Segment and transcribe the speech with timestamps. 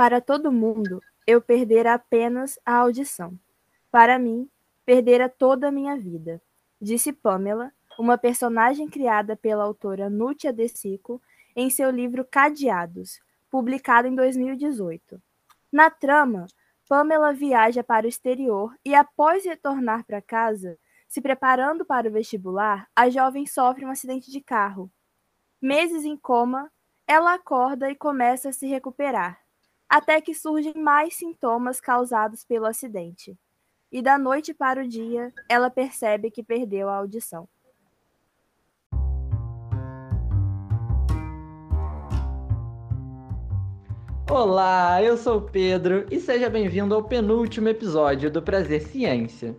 [0.00, 3.38] Para todo mundo, eu perdera apenas a audição.
[3.90, 4.48] Para mim,
[4.82, 6.40] perdera toda a minha vida,
[6.80, 11.20] disse Pamela, uma personagem criada pela autora Nútia De Sico
[11.54, 15.20] em seu livro Cadeados, publicado em 2018.
[15.70, 16.46] Na trama,
[16.88, 22.88] Pamela viaja para o exterior e, após retornar para casa, se preparando para o vestibular,
[22.96, 24.90] a jovem sofre um acidente de carro.
[25.60, 26.72] Meses em coma,
[27.06, 29.38] ela acorda e começa a se recuperar,
[29.90, 33.36] até que surgem mais sintomas causados pelo acidente.
[33.90, 37.48] E da noite para o dia, ela percebe que perdeu a audição.
[44.30, 49.56] Olá, eu sou o Pedro e seja bem-vindo ao penúltimo episódio do Prazer Ciência.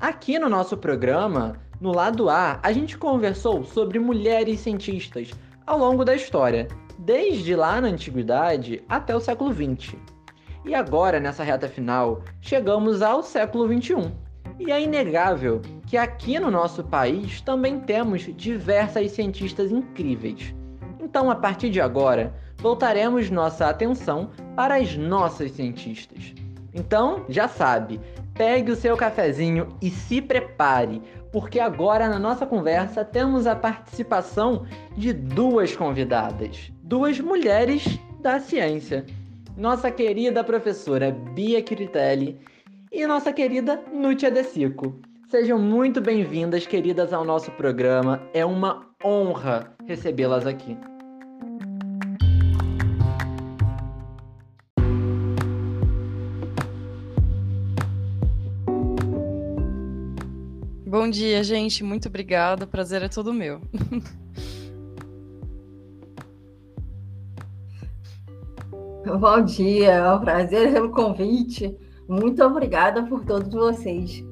[0.00, 5.32] Aqui no nosso programa, no lado A, a gente conversou sobre mulheres cientistas
[5.66, 6.66] ao longo da história,
[7.00, 9.96] desde lá na antiguidade até o século XX.
[10.64, 14.12] E agora, nessa reta final, chegamos ao século XXI.
[14.58, 20.54] E é inegável que aqui no nosso país também temos diversas cientistas incríveis.
[21.00, 26.34] Então, a partir de agora, voltaremos nossa atenção para as nossas cientistas.
[26.74, 27.98] Então, já sabe,
[28.34, 34.66] pegue o seu cafezinho e se prepare, porque agora na nossa conversa temos a participação
[34.96, 37.84] de duas convidadas, duas mulheres
[38.20, 39.06] da ciência.
[39.56, 42.36] Nossa querida professora Bia Critelli
[42.90, 45.00] e nossa querida Nútia De Sico.
[45.28, 48.20] Sejam muito bem-vindas, queridas, ao nosso programa.
[48.34, 50.76] É uma honra recebê-las aqui.
[60.84, 61.84] Bom dia, gente.
[61.84, 62.64] Muito obrigada.
[62.64, 63.60] O prazer é todo meu.
[69.18, 71.76] Bom dia, é um prazer pelo convite.
[72.08, 74.22] Muito obrigada por todos vocês.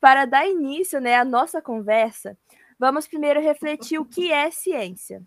[0.00, 2.36] Para dar início né, à nossa conversa,
[2.78, 5.22] vamos primeiro refletir o que é ciência.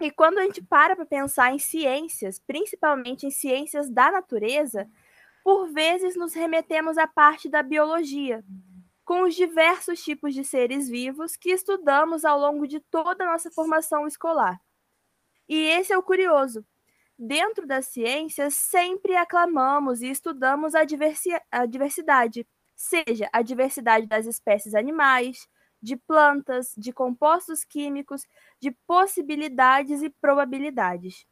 [0.00, 4.88] E quando a gente para para pensar em ciências, principalmente em ciências da natureza,
[5.42, 8.42] por vezes nos remetemos à parte da biologia,
[9.04, 13.50] com os diversos tipos de seres vivos que estudamos ao longo de toda a nossa
[13.50, 14.58] formação escolar.
[15.48, 16.64] E esse é o curioso.
[17.18, 24.26] Dentro das ciências, sempre aclamamos e estudamos a, diversi a diversidade, seja a diversidade das
[24.26, 25.46] espécies animais,
[25.80, 28.26] de plantas, de compostos químicos,
[28.58, 31.26] de possibilidades e probabilidades.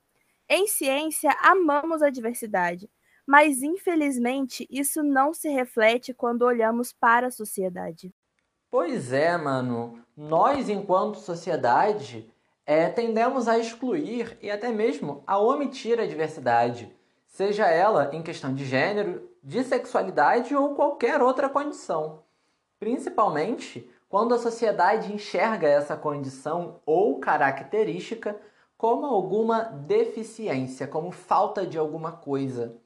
[0.49, 2.89] Em ciência, amamos a diversidade,
[3.27, 8.13] mas infelizmente isso não se reflete quando olhamos para a sociedade.
[8.71, 10.03] Pois é, mano.
[10.17, 12.31] Nós, enquanto sociedade,
[12.65, 16.95] é, tendemos a excluir e até mesmo a omitir a diversidade,
[17.27, 22.23] seja ela em questão de gênero, de sexualidade ou qualquer outra condição.
[22.79, 28.39] Principalmente quando a sociedade enxerga essa condição ou característica
[28.77, 32.77] como alguma deficiência, como falta de alguma coisa.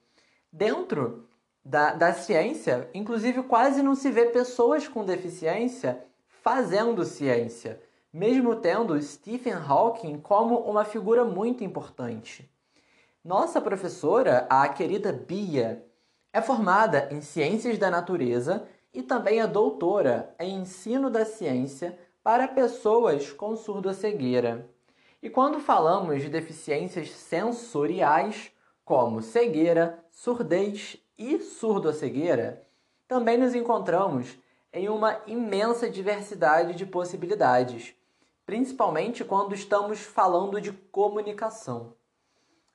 [0.52, 1.28] Dentro
[1.64, 6.04] da, da ciência, inclusive, quase não se vê pessoas com deficiência
[6.42, 12.48] fazendo ciência, mesmo tendo Stephen Hawking como uma figura muito importante.
[13.24, 15.84] Nossa professora, a querida Bia,
[16.32, 22.46] é formada em Ciências da Natureza e também é doutora em ensino da ciência para
[22.46, 24.70] pessoas com surdo-cegueira.
[25.22, 28.52] E quando falamos de deficiências sensoriais,
[28.84, 32.66] como cegueira, surdez e surdo-cegueira,
[33.06, 34.38] também nos encontramos
[34.72, 37.94] em uma imensa diversidade de possibilidades,
[38.46, 41.92] principalmente quando estamos falando de comunicação.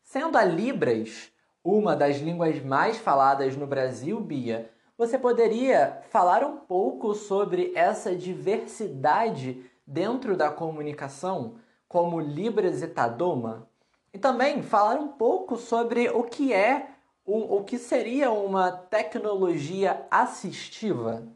[0.03, 1.31] Sendo a Libras
[1.63, 8.15] uma das línguas mais faladas no Brasil, Bia, você poderia falar um pouco sobre essa
[8.15, 11.55] diversidade dentro da comunicação,
[11.87, 13.67] como Libras e Tadoma?
[14.13, 16.90] E também falar um pouco sobre o que é,
[17.25, 21.27] o, o que seria uma tecnologia assistiva?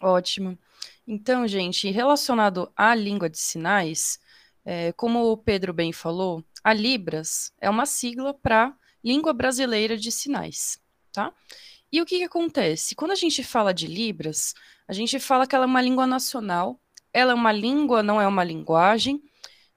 [0.00, 0.58] Ótimo.
[1.06, 4.18] Então, gente, relacionado à língua de sinais,
[4.64, 10.12] é, como o Pedro bem falou, a Libras é uma sigla para Língua Brasileira de
[10.12, 10.80] Sinais
[11.18, 11.32] tá?
[11.90, 12.94] E o que, que acontece?
[12.94, 14.54] Quando a gente fala de Libras,
[14.86, 16.80] a gente fala que ela é uma língua nacional,
[17.12, 19.20] ela é uma língua, não é uma linguagem,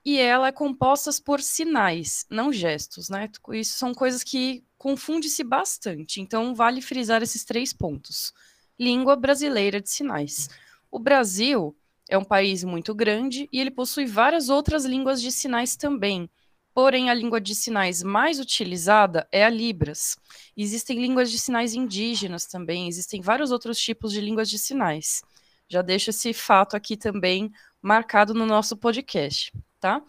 [0.03, 3.29] e ela é composta por sinais, não gestos, né?
[3.53, 8.33] Isso são coisas que confunde-se bastante, então vale frisar esses três pontos.
[8.79, 10.49] Língua brasileira de sinais.
[10.89, 11.75] O Brasil
[12.09, 16.29] é um país muito grande e ele possui várias outras línguas de sinais também.
[16.73, 20.17] Porém, a língua de sinais mais utilizada é a Libras.
[20.57, 25.21] Existem línguas de sinais indígenas também, existem vários outros tipos de línguas de sinais.
[25.69, 27.51] Já deixo esse fato aqui também
[27.81, 30.01] marcado no nosso podcast, tá?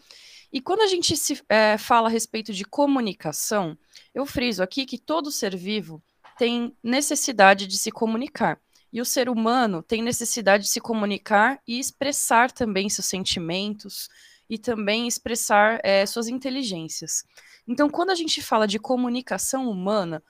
[0.53, 3.77] E quando a gente se, é, fala a respeito de comunicação,
[4.15, 6.01] eu friso aqui que todo ser vivo
[6.39, 8.61] tem necessidade de se comunicar.
[8.93, 14.11] E o ser humano tem necessidade de se comunicar e expressar também seus sentimentos
[14.51, 17.25] e também expressar é, suas inteligências.
[17.67, 20.23] Então, quando a gente fala de comunicação humana,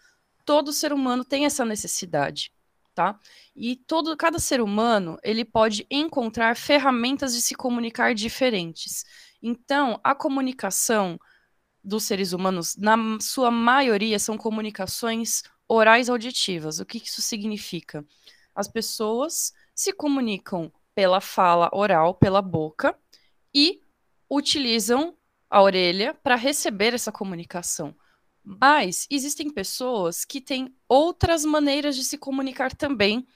[0.44, 2.52] todo ser humano tem essa necessidade,
[2.94, 3.18] tá?
[3.56, 9.04] E todo cada ser humano ele pode encontrar ferramentas de se comunicar diferentes.
[9.42, 11.18] Então, a comunicação
[11.82, 16.78] dos seres humanos, na sua maioria, são comunicações orais auditivas.
[16.78, 18.04] O que isso significa?
[18.54, 22.96] As pessoas se comunicam pela fala oral, pela boca,
[23.54, 23.80] e
[24.30, 25.16] utilizam
[25.50, 27.94] a orelha para receber essa comunicação.
[28.44, 33.26] Mas existem pessoas que têm outras maneiras de se comunicar também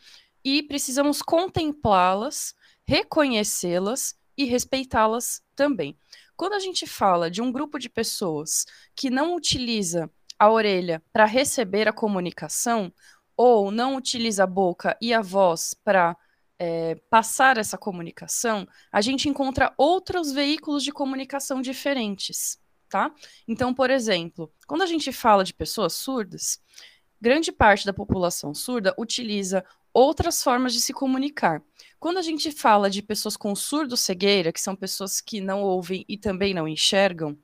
[0.44, 2.54] e precisamos contemplá-las,
[2.86, 5.96] reconhecê-las e respeitá-las também.
[6.36, 11.24] Quando a gente fala de um grupo de pessoas que não utiliza a orelha para
[11.24, 12.92] receber a comunicação,
[13.36, 16.16] ou não utiliza a boca e a voz para
[16.58, 23.12] é, passar essa comunicação, a gente encontra outros veículos de comunicação diferentes, tá?
[23.46, 26.58] Então, por exemplo, quando a gente fala de pessoas surdas,
[27.20, 29.64] grande parte da população surda utiliza
[29.96, 31.62] outras formas de se comunicar.
[31.98, 36.18] Quando a gente fala de pessoas com surdo-cegueira, que são pessoas que não ouvem e
[36.18, 37.34] também não enxergam,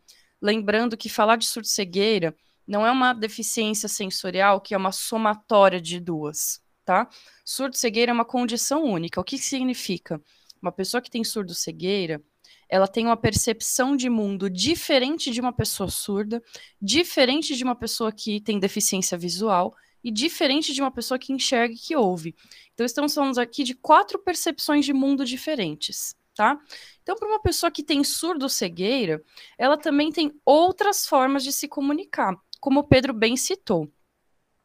[0.41, 2.37] lembrando que falar de surdo-cegueira
[2.69, 7.09] não é uma deficiência sensorial que é uma somatória de duas, tá?
[7.43, 9.19] Surdo-cegueira é uma condição única.
[9.19, 10.21] O que significa?
[10.61, 12.23] Uma pessoa que tem surdo-cegueira,
[12.69, 16.43] ela tem uma percepção de mundo diferente de uma pessoa surda,
[16.81, 21.75] diferente de uma pessoa que tem deficiência visual e diferente de uma pessoa que enxerga
[21.75, 22.35] e que ouve.
[22.75, 26.59] Então, estamos falando aqui de quatro percepções de mundo diferentes, tá?
[27.03, 29.23] Então, para uma pessoa que tem surdo-cegueira,
[29.59, 33.93] ela também tem outras formas de se comunicar como o Pedro bem citou.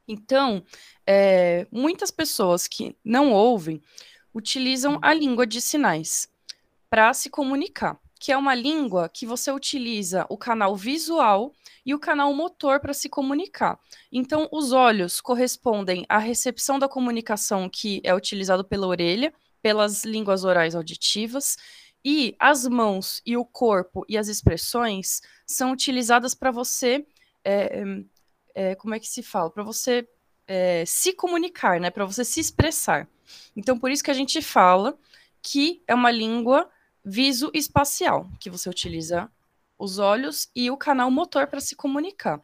[0.07, 0.63] Então,
[1.05, 3.81] é, muitas pessoas que não ouvem
[4.31, 6.29] utilizam a língua de sinais
[6.91, 11.53] para se comunicar, que é uma língua que você utiliza o canal visual
[11.85, 13.79] e o canal motor para se comunicar.
[14.11, 20.43] Então, os olhos correspondem à recepção da comunicação que é utilizado pela orelha, pelas línguas
[20.43, 21.57] orais auditivas,
[22.03, 27.05] e as mãos e o corpo e as expressões são utilizadas para você
[27.43, 27.83] é,
[28.53, 29.49] é, como é que se fala?
[29.49, 30.07] Para você
[30.47, 31.91] é, se comunicar, né?
[31.91, 33.07] Para você se expressar.
[33.55, 34.97] Então, por isso que a gente fala
[35.41, 36.69] que é uma língua
[37.07, 39.31] viso-espacial, que você utiliza
[39.79, 42.41] os olhos e o canal motor para se comunicar.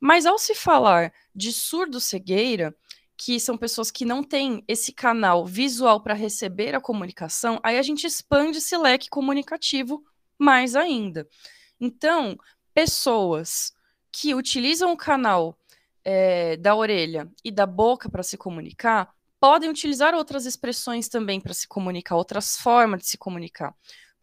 [0.00, 2.74] Mas ao se falar de surdo-cegueira,
[3.16, 7.82] que são pessoas que não têm esse canal visual para receber a comunicação, aí a
[7.82, 10.02] gente expande esse leque comunicativo
[10.38, 11.28] mais ainda.
[11.78, 12.38] Então,
[12.72, 13.72] pessoas
[14.10, 15.58] que utilizam o canal
[16.02, 21.52] é, da orelha e da boca para se comunicar podem utilizar outras expressões também para
[21.52, 23.74] se comunicar, outras formas de se comunicar.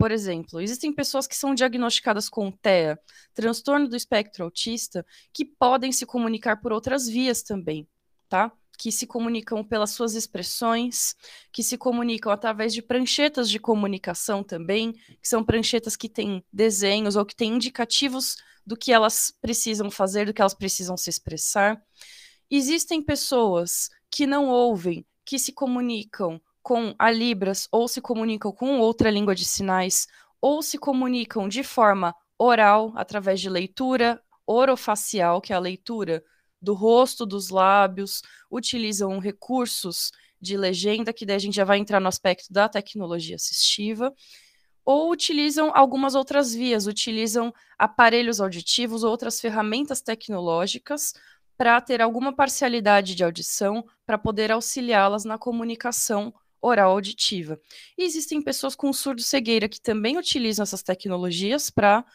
[0.03, 2.99] Por exemplo, existem pessoas que são diagnosticadas com TEA,
[3.33, 7.87] transtorno do espectro autista, que podem se comunicar por outras vias também,
[8.27, 8.51] tá?
[8.77, 11.15] Que se comunicam pelas suas expressões,
[11.53, 17.15] que se comunicam através de pranchetas de comunicação também, que são pranchetas que têm desenhos
[17.15, 18.35] ou que têm indicativos
[18.67, 21.81] do que elas precisam fazer, do que elas precisam se expressar.
[22.51, 28.79] Existem pessoas que não ouvem, que se comunicam com a Libras ou se comunicam com
[28.79, 30.07] outra língua de sinais
[30.41, 36.23] ou se comunicam de forma oral, através de leitura orofacial, que é a leitura
[36.61, 41.99] do rosto, dos lábios, utilizam recursos de legenda, que daí a gente já vai entrar
[41.99, 44.13] no aspecto da tecnologia assistiva,
[44.85, 51.13] ou utilizam algumas outras vias, utilizam aparelhos auditivos ou outras ferramentas tecnológicas
[51.57, 57.59] para ter alguma parcialidade de audição, para poder auxiliá-las na comunicação oral auditiva.
[57.97, 62.05] E existem pessoas com surdo-cegueira que também utilizam essas tecnologias para,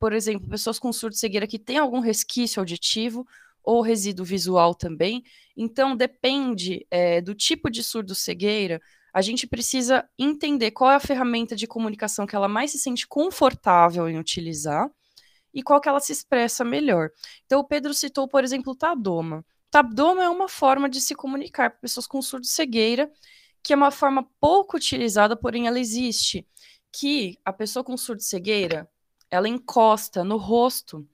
[0.00, 3.24] por exemplo, pessoas com surdo-cegueira que têm algum resquício auditivo
[3.62, 5.22] ou resíduo visual também.
[5.56, 8.80] Então, depende é, do tipo de surdo-cegueira,
[9.14, 13.06] a gente precisa entender qual é a ferramenta de comunicação que ela mais se sente
[13.06, 14.90] confortável em utilizar
[15.54, 17.10] e qual que ela se expressa melhor.
[17.46, 19.46] Então, o Pedro citou, por exemplo, o Tabdoma.
[19.70, 23.08] Tabdoma é uma forma de se comunicar para pessoas com surdo-cegueira
[23.64, 26.46] que é uma forma pouco utilizada, porém ela existe,
[26.92, 28.86] que a pessoa com surdo-cegueira,
[29.30, 31.08] ela encosta no rosto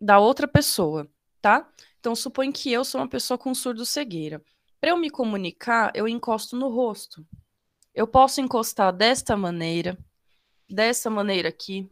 [0.00, 1.06] da outra pessoa,
[1.40, 1.70] tá?
[2.00, 4.42] Então, supõe que eu sou uma pessoa com surdo-cegueira.
[4.80, 7.26] Para eu me comunicar, eu encosto no rosto.
[7.94, 9.98] Eu posso encostar desta maneira,
[10.68, 11.86] dessa maneira aqui,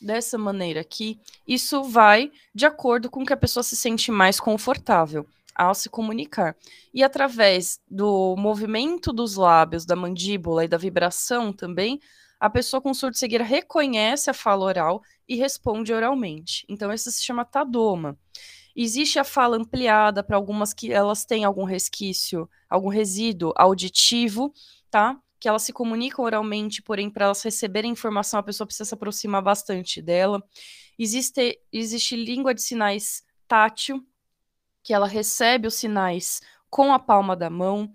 [0.00, 1.20] dessa maneira aqui.
[1.46, 5.24] Isso vai de acordo com que a pessoa se sente mais confortável
[5.54, 6.56] ao se comunicar.
[6.92, 12.00] E através do movimento dos lábios, da mandíbula e da vibração também,
[12.42, 16.66] a pessoa com surdo-cegueira reconhece a fala oral e responde oralmente.
[16.68, 18.18] Então, isso se chama tadoma.
[18.74, 24.52] Existe a fala ampliada para algumas que elas têm algum resquício, algum resíduo auditivo,
[24.90, 25.16] tá?
[25.38, 29.42] Que elas se comunicam oralmente, porém, para elas receberem informação, a pessoa precisa se aproximar
[29.42, 30.42] bastante dela.
[30.98, 34.04] Existe, existe língua de sinais tátil,
[34.82, 37.94] que ela recebe os sinais com a palma da mão.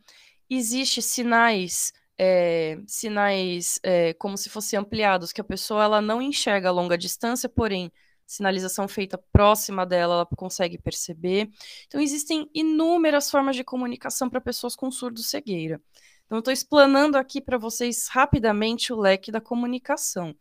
[0.50, 6.70] Existe sinais é, sinais é, como se fossem ampliados, que a pessoa ela não enxerga
[6.70, 7.91] a longa distância, porém,
[8.25, 11.50] sinalização feita próxima dela, ela consegue perceber.
[11.86, 15.82] Então, existem inúmeras formas de comunicação para pessoas com surdo-cegueira.
[16.25, 20.36] Então, estou explanando aqui para vocês rapidamente o leque da comunicação.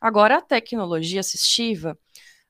[0.00, 1.98] Agora, a tecnologia assistiva,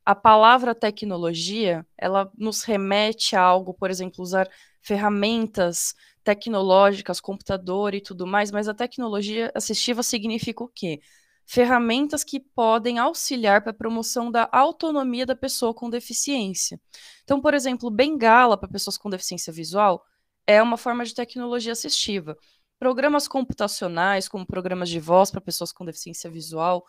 [0.06, 4.48] a palavra tecnologia, ela nos remete a algo, por exemplo, usar
[4.80, 11.00] ferramentas tecnológicas, computador e tudo mais, mas a tecnologia assistiva significa o quê?
[11.44, 16.80] Ferramentas que podem auxiliar para a promoção da autonomia da pessoa com deficiência.
[17.24, 20.04] Então, por exemplo, bengala para pessoas com deficiência visual
[20.46, 22.36] é uma forma de tecnologia assistiva.
[22.78, 26.84] Programas computacionais, como programas de voz para pessoas com deficiência visual,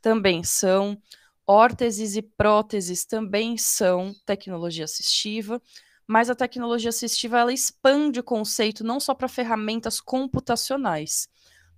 [0.00, 0.96] também são
[1.50, 5.60] órteses e próteses também são tecnologia assistiva,
[6.06, 11.28] mas a tecnologia assistiva ela expande o conceito não só para ferramentas computacionais,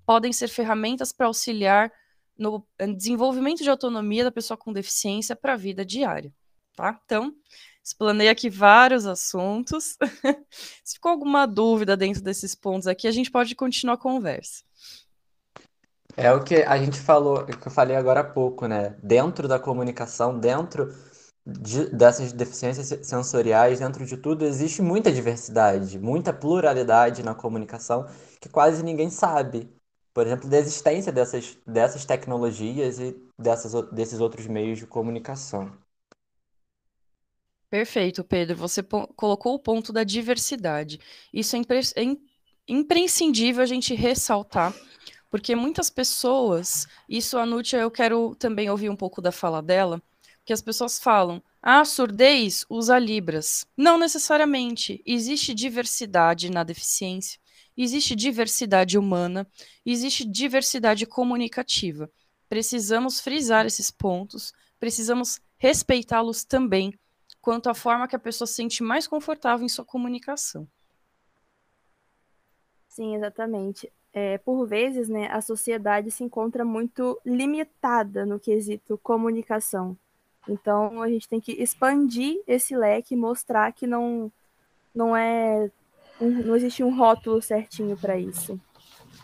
[0.05, 1.91] podem ser ferramentas para auxiliar
[2.37, 6.35] no desenvolvimento de autonomia da pessoa com deficiência para a vida diária,
[6.77, 7.01] tá?
[7.07, 7.35] Então,
[7.83, 9.97] explanei aqui vários assuntos.
[10.85, 14.65] Se ficou alguma dúvida dentro desses pontos aqui, a gente pode continuar a conversa.
[16.17, 18.97] É o que a gente falou, o que eu falei agora há pouco, né?
[19.03, 20.93] Dentro da comunicação, dentro
[21.45, 28.07] de, dessas deficiências sensoriais, dentro de tudo, existe muita diversidade, muita pluralidade na comunicação
[28.41, 29.69] que quase ninguém sabe.
[30.15, 35.73] Por exemplo, da existência dessas, dessas tecnologias e dessas, desses outros meios de comunicação.
[37.71, 38.55] Perfeito, Pedro.
[38.57, 38.83] Você
[39.17, 41.01] colocou o ponto da diversidade.
[41.33, 42.17] Isso é, impre é
[42.69, 44.75] imprescindível a gente ressaltar
[45.33, 50.03] porque muitas pessoas, isso a Nútia, eu quero também ouvir um pouco da fala dela,
[50.45, 53.67] que as pessoas falam, ah, surdez usa Libras.
[53.75, 55.03] Não necessariamente.
[55.07, 57.41] Existe diversidade na deficiência,
[57.75, 59.49] existe diversidade humana,
[59.87, 62.11] existe diversidade comunicativa.
[62.47, 66.93] Precisamos frisar esses pontos, precisamos respeitá-los também,
[67.41, 70.69] quanto à forma que a pessoa se sente mais confortável em sua comunicação.
[72.87, 79.97] Sim, exatamente é, por vezes, né, a sociedade se encontra muito limitada no quesito comunicação.
[80.49, 84.31] Então, a gente tem que expandir esse leque mostrar que não,
[84.95, 85.71] não é
[86.21, 88.61] um, não existe um rótulo certinho para isso.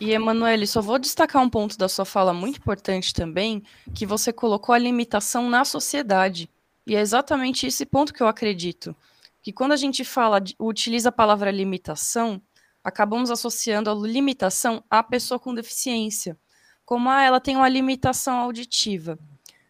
[0.00, 3.62] E, Emanuele, só vou destacar um ponto da sua fala muito importante também,
[3.95, 6.49] que você colocou a limitação na sociedade.
[6.87, 8.95] E é exatamente esse ponto que eu acredito.
[9.42, 12.40] Que quando a gente fala, utiliza a palavra limitação,
[12.88, 16.37] acabamos associando a limitação à pessoa com deficiência,
[16.85, 19.18] como ah, ela tem uma limitação auditiva.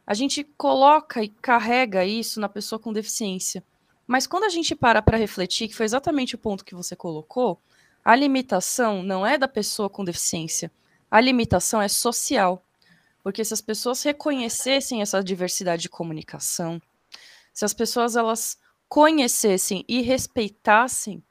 [0.07, 3.63] A gente coloca e carrega isso na pessoa com deficiência.
[4.07, 7.61] Mas quando a gente para para refletir, que foi exatamente o ponto que você colocou,
[8.05, 10.71] a limitação não é da pessoa com deficiência,
[11.11, 12.65] a limitação é social.
[13.23, 16.81] Porque se as pessoas reconhecessem essa diversidade de comunicação,
[17.53, 18.57] se as pessoas elas
[18.89, 21.23] conhecessem e respeitassem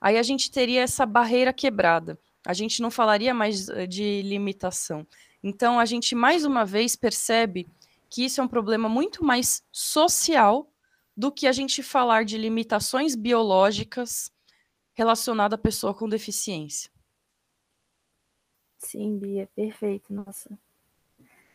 [0.00, 2.18] aí a gente teria essa barreira quebrada.
[2.46, 5.06] A gente não falaria mais eh, de limitação.
[5.42, 7.66] Então, a gente mais uma vez percebe
[8.08, 10.70] que isso é um problema muito mais social
[11.16, 14.30] do que a gente falar de limitações biológicas
[14.94, 16.90] relacionadas à pessoa com deficiência.
[18.78, 20.56] Sim, Bia, perfeito, nossa.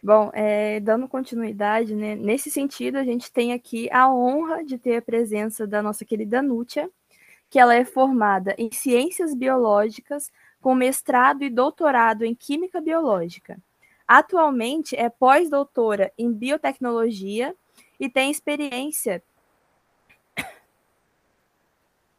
[0.04, 4.98] Bom, é, dando continuidade, né, nesse sentido, a gente tem aqui a honra de ter
[4.98, 6.90] a presença da nossa querida Nútia,
[7.52, 10.32] que ela é formada em Ciências Biológicas,
[10.62, 13.60] com mestrado e doutorado em Química Biológica.
[14.08, 17.54] Atualmente é pós-doutora em Biotecnologia
[18.00, 19.22] e tem experiência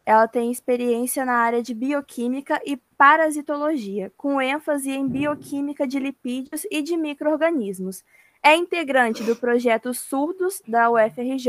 [0.05, 6.67] ela tem experiência na área de bioquímica e parasitologia, com ênfase em bioquímica de lipídios
[6.71, 8.05] e de microorganismos.
[8.43, 11.49] É integrante do projeto Surdos da UFRJ,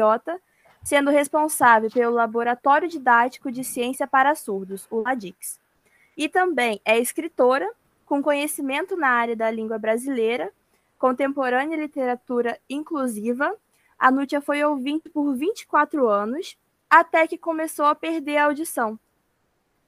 [0.84, 5.60] sendo responsável pelo Laboratório Didático de Ciência para Surdos, o LADIX.
[6.18, 7.70] E também é escritora,
[8.06, 10.52] com conhecimento na área da língua brasileira,
[11.00, 13.56] contemporânea e literatura inclusiva.
[13.98, 14.12] A
[14.42, 16.58] foi ouvinte por 24 anos,
[16.90, 19.00] até que começou a perder a audição.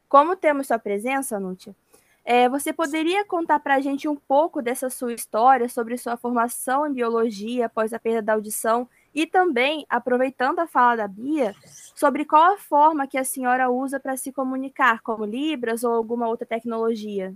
[0.07, 1.75] Como temos sua presença, Nútia,
[2.23, 6.87] é, você poderia contar para a gente um pouco dessa sua história, sobre sua formação
[6.87, 11.55] em biologia após a perda da audição e também, aproveitando a fala da Bia,
[11.95, 16.27] sobre qual a forma que a senhora usa para se comunicar, como Libras ou alguma
[16.27, 17.33] outra tecnologia?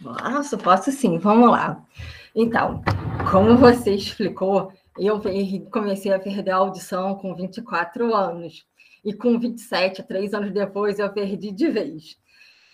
[0.00, 1.84] Nossa, posso sim, vamos lá.
[2.34, 2.82] Então,
[3.30, 5.20] como você explicou, eu
[5.70, 8.66] comecei a perder a audição com 24 anos.
[9.04, 12.18] E com 27, três anos depois, eu perdi de vez.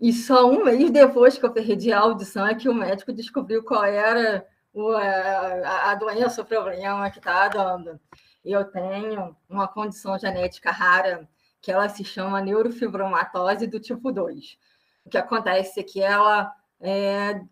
[0.00, 3.64] E só um mês depois que eu perdi a audição é que o médico descobriu
[3.64, 8.00] qual era a, a doença, o problema que está dando.
[8.44, 11.28] Eu tenho uma condição genética rara
[11.60, 14.58] que ela se chama neurofibromatose do tipo 2.
[15.04, 17.42] O que acontece é que ela, é,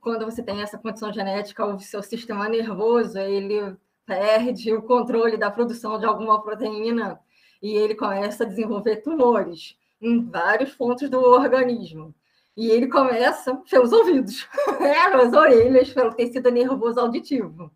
[0.00, 5.50] quando você tem essa condição genética, o seu sistema nervoso ele perde o controle da
[5.50, 7.18] produção de alguma proteína
[7.62, 12.14] e ele começa a desenvolver tumores em vários pontos do organismo.
[12.56, 14.46] E ele começa pelos ouvidos,
[14.80, 14.94] né?
[15.10, 17.70] pelas orelhas, pelo tecido nervoso auditivo.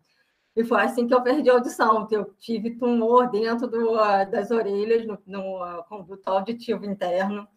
[0.55, 3.95] E foi assim que eu perdi a audição, que eu tive tumor dentro do,
[4.29, 7.47] das orelhas, no, no conduto auditivo interno,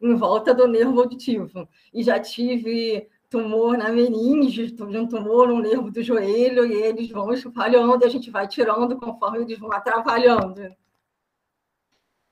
[0.00, 1.68] em volta do nervo auditivo.
[1.92, 7.32] E já tive tumor na meninge, um tumor no nervo do joelho, e eles vão
[7.32, 10.74] espalhando, e a gente vai tirando conforme eles vão atrapalhando.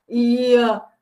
[0.08, 0.54] E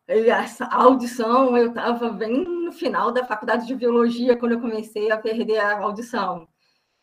[0.07, 5.59] essa audição, eu estava bem final da faculdade de biologia, quando eu comecei a perder
[5.59, 6.47] a audição.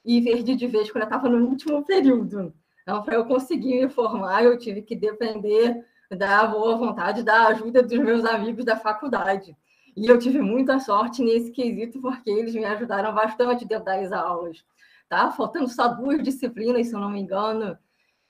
[0.05, 2.53] E perdi de vez quando eu estava no último período.
[2.81, 7.81] Então, para eu conseguir me formar, eu tive que depender da boa vontade, da ajuda
[7.81, 9.55] dos meus amigos da faculdade.
[9.95, 14.63] E eu tive muita sorte nesse quesito, porque eles me ajudaram bastante dentro das aulas.
[15.07, 15.31] Tá?
[15.31, 17.77] Faltando só duas disciplinas, se eu não me engano.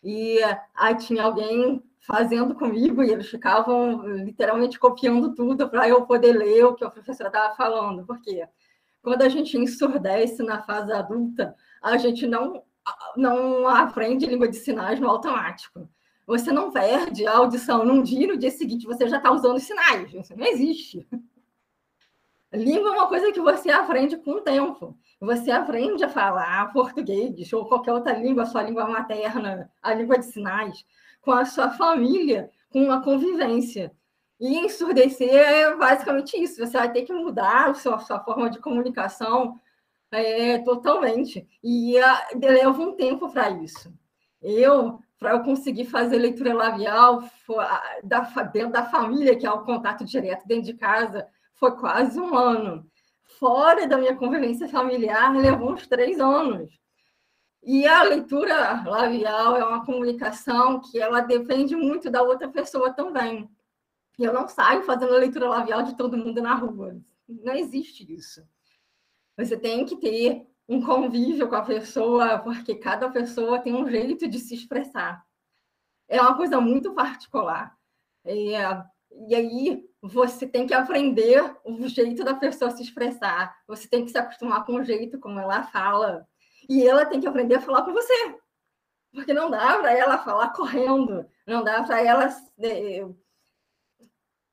[0.04, 0.40] E
[0.76, 6.66] aí tinha alguém fazendo comigo e eles ficavam literalmente copiando tudo para eu poder ler
[6.66, 8.06] o que a professora estava falando.
[8.06, 8.48] Porque
[9.02, 12.64] quando a gente ensurdece na fase adulta, a gente não,
[13.16, 15.88] não aprende língua de sinais no automático.
[16.26, 19.58] Você não perde a audição num dia e no dia seguinte você já está usando
[19.58, 20.14] os sinais.
[20.14, 21.08] Isso não existe.
[22.54, 24.98] Língua é uma coisa que você aprende com o tempo.
[25.20, 30.26] Você aprende a falar português ou qualquer outra língua, sua língua materna, a língua de
[30.26, 30.86] sinais,
[31.22, 33.92] com a sua família, com a convivência.
[34.40, 36.66] E ensurdecer é basicamente isso.
[36.66, 39.60] Você vai ter que mudar a sua, a sua forma de comunicação
[40.12, 41.48] é, totalmente.
[41.64, 43.94] E a, leva um tempo para isso.
[44.42, 47.24] Eu, para eu conseguir fazer leitura labial
[48.04, 52.36] da, dentro da família, que é o contato direto dentro de casa, foi quase um
[52.36, 52.84] ano.
[53.40, 56.81] Fora da minha convivência familiar, levou uns três anos.
[57.64, 63.50] E a leitura labial é uma comunicação que ela depende muito da outra pessoa também.
[64.18, 67.00] Eu não saio fazendo a leitura labial de todo mundo na rua.
[67.28, 68.44] Não existe isso.
[69.38, 74.28] Você tem que ter um convívio com a pessoa, porque cada pessoa tem um jeito
[74.28, 75.24] de se expressar.
[76.08, 77.78] É uma coisa muito particular.
[78.26, 78.54] E,
[79.28, 83.56] e aí, você tem que aprender o jeito da pessoa se expressar.
[83.68, 86.28] Você tem que se acostumar com o jeito como ela fala.
[86.70, 88.36] E ela tem que aprender a falar com você.
[89.14, 91.26] Porque não dá para ela falar correndo.
[91.46, 92.30] Não dá para ela
[92.62, 93.06] é,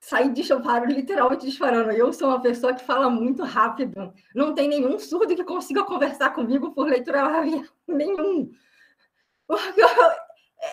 [0.00, 1.90] sair disparando, literalmente disparando.
[1.90, 4.12] Eu sou uma pessoa que fala muito rápido.
[4.34, 7.22] Não tem nenhum surdo que consiga conversar comigo por leitura
[7.86, 8.50] nenhum.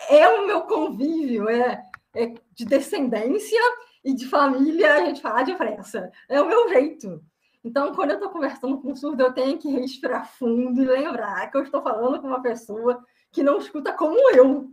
[0.08, 1.80] É o meu convívio, é,
[2.14, 3.60] é de descendência
[4.04, 6.10] e de família a gente fala depressa.
[6.28, 7.22] É o meu jeito.
[7.66, 11.50] Então, quando eu estou conversando com um surdo, eu tenho que respirar fundo e lembrar
[11.50, 14.70] que eu estou falando com uma pessoa que não escuta como eu.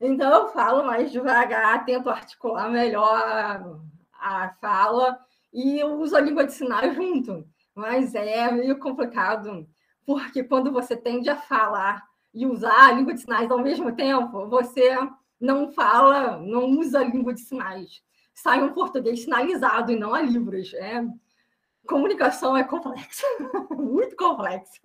[0.00, 3.78] Então, eu falo mais devagar, tento articular melhor
[4.18, 5.20] a, fala
[5.52, 7.46] e uso a língua de sinais junto.
[7.74, 9.68] Mas é meio complicado,
[10.06, 14.48] porque quando você tende a falar e usar a língua de sinais ao mesmo tempo,
[14.48, 14.96] você
[15.38, 18.02] não fala, não usa a língua de sinais
[18.42, 20.72] sai um português sinalizado e não a livros.
[20.74, 21.04] É,
[21.88, 23.26] comunicação é complexa,
[23.70, 24.80] muito complexa.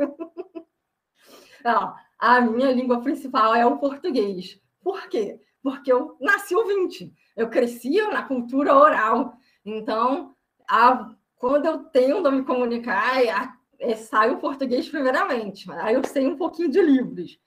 [1.64, 4.60] Não, a minha língua principal é o português.
[4.82, 5.40] Por quê?
[5.64, 9.38] porque eu nasci ouvinte, eu cresci na cultura oral.
[9.66, 10.36] Então,
[10.70, 15.72] a, quando eu tendo a me comunicar, a, é, sai o português primeiramente.
[15.72, 17.40] Aí eu sei um pouquinho de livros,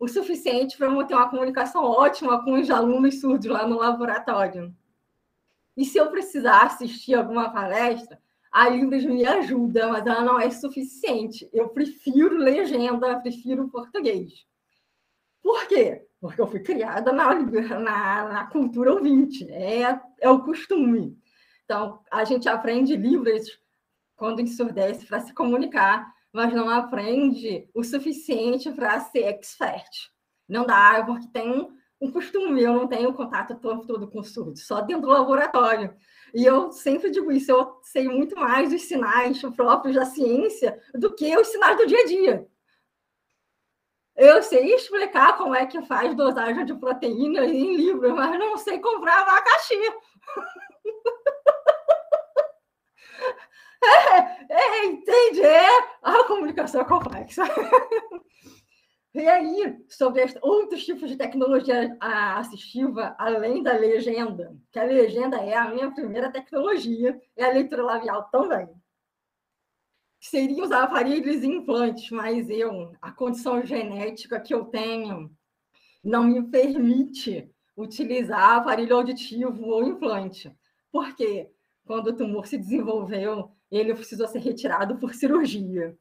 [0.00, 4.74] o suficiente para eu ter uma comunicação ótima com os alunos surdos lá no laboratório.
[5.76, 8.20] E se eu precisar assistir alguma palestra,
[8.50, 11.48] a Libras me ajuda, mas ela não é suficiente.
[11.52, 14.44] Eu prefiro legenda, prefiro português.
[15.42, 16.06] Por quê?
[16.20, 21.16] Porque eu fui criada na, na, na cultura ouvinte, é, é o costume.
[21.64, 23.46] Então, a gente aprende Libras
[24.16, 30.10] quando ensurdece para se comunicar, mas não aprende o suficiente para ser expert.
[30.48, 34.58] Não dá, porque tem um, um costume, eu não tenho contato todo, todo com surdo,
[34.58, 35.94] só dentro do laboratório.
[36.34, 41.14] E eu sempre digo isso, eu sei muito mais dos sinais próprios da ciência do
[41.14, 42.46] que os sinais do dia a dia.
[44.16, 48.78] Eu sei explicar como é que faz dosagem de proteína em livros, mas não sei
[48.78, 49.74] comprar abacaxi.
[53.82, 55.42] É, é, entende?
[55.42, 55.66] É
[56.02, 57.44] a comunicação complexa.
[59.12, 65.56] E aí, sobre outros tipos de tecnologia assistiva, além da legenda, que a legenda é
[65.56, 68.68] a minha primeira tecnologia, é a leitura labial também.
[70.20, 75.34] Seria usar aparelhos e implantes, mas eu, a condição genética que eu tenho,
[76.04, 80.54] não me permite utilizar aparelho auditivo ou implante.
[80.92, 81.50] Por quê?
[81.84, 85.96] Quando o tumor se desenvolveu, ele precisou ser retirado por cirurgia.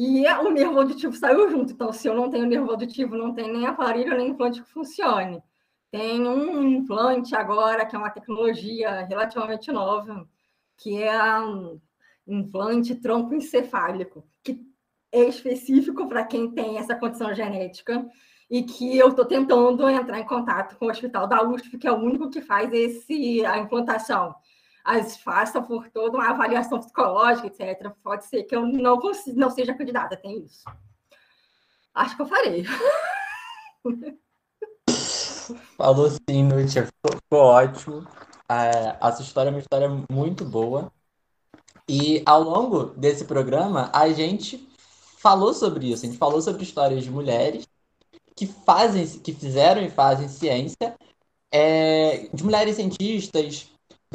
[0.00, 1.72] E o nervo auditivo saiu junto.
[1.72, 5.42] Então, se eu não tenho nervo auditivo, não tem nem aparelho nem implante que funcione.
[5.90, 10.28] Tem um implante agora, que é uma tecnologia relativamente nova,
[10.76, 11.80] que é um
[12.28, 14.64] implante tronco encefálico, que
[15.10, 18.08] é específico para quem tem essa condição genética
[18.48, 21.92] e que eu estou tentando entrar em contato com o Hospital da USP, que é
[21.92, 24.32] o único que faz esse, a implantação
[24.88, 27.92] as faça por toda uma avaliação psicológica, etc.
[28.02, 30.64] Pode ser que eu não, consiga, não seja candidata, tem isso.
[31.94, 32.64] Acho que eu farei.
[35.76, 38.08] Falou sim, Nútia, ficou, ótimo.
[38.50, 40.90] É, a sua história é uma história muito boa.
[41.86, 44.66] E ao longo desse programa, a gente
[45.18, 46.06] falou sobre isso.
[46.06, 47.68] A gente falou sobre histórias de mulheres
[48.34, 50.96] que fazem, que fizeram e fazem ciência,
[51.52, 53.70] é, de mulheres cientistas,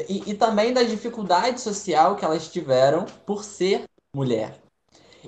[0.07, 3.83] e, e também da dificuldade social que elas tiveram por ser
[4.15, 4.59] mulher.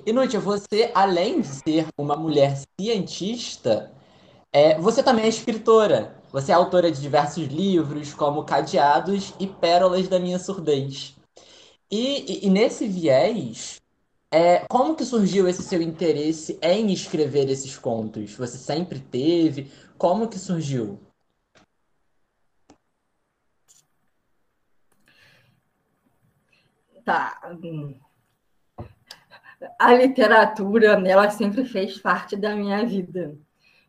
[0.04, 3.92] E, Nútia, você, além de ser uma mulher cientista,
[4.52, 6.16] é, você também é escritora.
[6.32, 11.14] Você é autora de diversos livros, como Cadeados e Pérolas da Minha Surdez.
[11.90, 13.76] E, e, e nesse viés,
[14.30, 18.34] é, como que surgiu esse seu interesse em escrever esses contos?
[18.34, 19.70] Você sempre teve?
[19.96, 20.98] Como que surgiu?
[27.06, 27.40] Tá.
[29.78, 33.38] A literatura, ela sempre fez parte da minha vida.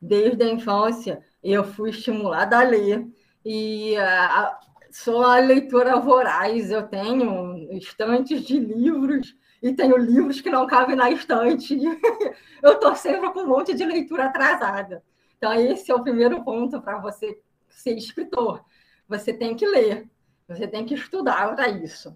[0.01, 3.05] Desde a infância, eu fui estimulada a ler
[3.43, 4.59] e a,
[4.91, 6.69] sou a leitora voraz.
[6.71, 11.75] Eu tenho estantes de livros e tenho livros que não cabem na estante.
[12.61, 15.03] eu estou sempre com um monte de leitura atrasada.
[15.37, 18.63] Então, esse é o primeiro ponto para você ser escritor.
[19.07, 20.07] Você tem que ler,
[20.47, 22.15] você tem que estudar para isso.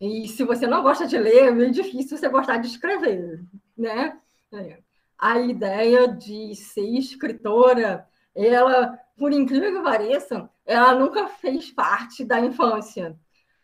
[0.00, 3.44] E se você não gosta de ler, é meio difícil você gostar de escrever,
[3.76, 4.18] né?
[4.52, 4.78] É.
[5.18, 12.38] A ideia de ser escritora, ela, por incrível que pareça, ela nunca fez parte da
[12.38, 13.18] infância.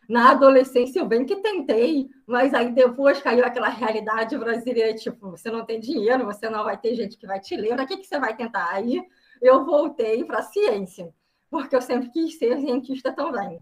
[0.08, 5.50] Na adolescência eu bem que tentei, mas aí depois caiu aquela realidade brasileira, tipo, você
[5.50, 8.06] não tem dinheiro, você não vai ter gente que vai te ler, para que, que
[8.06, 8.68] você vai tentar?
[8.70, 9.02] Aí
[9.40, 11.14] eu voltei para a ciência,
[11.50, 13.60] porque eu sempre quis ser cientista também.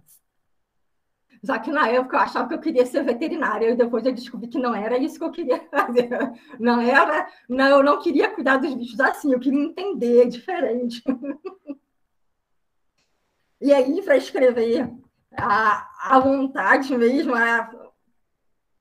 [1.45, 4.47] Só que na época eu achava que eu queria ser veterinária, e depois eu descobri
[4.47, 6.09] que não era isso que eu queria fazer.
[6.59, 11.03] Não era, não, eu não queria cuidar dos bichos assim, eu queria entender diferente.
[13.61, 14.89] E aí, para escrever,
[15.37, 17.71] a, a vontade mesmo, a,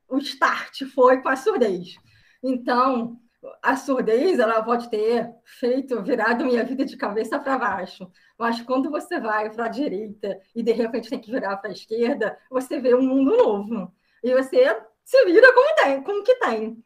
[0.08, 1.95] o start foi com a surdez.
[2.43, 3.19] Então,
[3.62, 8.12] a surdez ela pode ter feito, virado minha vida de cabeça para baixo.
[8.38, 11.73] Mas quando você vai para a direita e de repente tem que virar para a
[11.73, 13.93] esquerda, você vê um mundo novo.
[14.23, 16.84] E você se vira como tem, como que tem.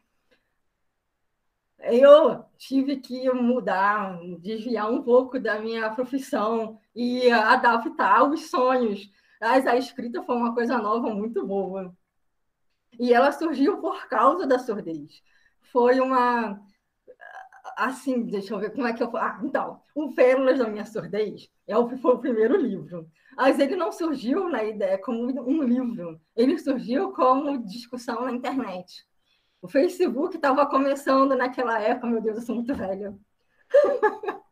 [1.78, 9.10] Eu tive que mudar, desviar um pouco da minha profissão e adaptar os sonhos.
[9.40, 11.94] Mas a escrita foi uma coisa nova muito boa.
[12.98, 15.22] E ela surgiu por causa da surdez
[15.72, 16.60] foi uma
[17.76, 21.48] assim, deixa eu ver como é que eu Ah, então, o Pérolas da Minha Surdez
[21.66, 23.08] é o, foi o primeiro livro.
[23.36, 29.06] Mas ele não surgiu na ideia como um livro, ele surgiu como discussão na internet.
[29.60, 33.14] O Facebook estava começando naquela época, meu Deus, eu sou muito velha.